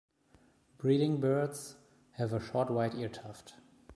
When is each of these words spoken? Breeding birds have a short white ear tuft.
Breeding 0.79 1.19
birds 1.19 1.75
have 2.13 2.33
a 2.33 2.39
short 2.43 2.71
white 2.71 2.95
ear 2.95 3.07
tuft. 3.09 3.53